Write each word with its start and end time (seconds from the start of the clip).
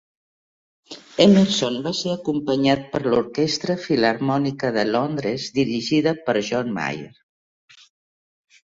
Emerson 1.25 1.77
va 1.87 1.91
ser 1.97 2.13
acompanyat 2.13 2.89
per 2.95 3.03
l'Orquestra 3.09 3.77
Filharmònica 3.85 4.75
de 4.81 4.89
Londres, 4.99 5.49
dirigida 5.63 6.19
per 6.27 6.39
John 6.53 6.77
Mayer. 6.83 7.17